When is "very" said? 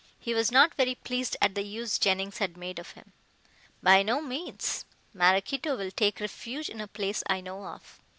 0.73-0.95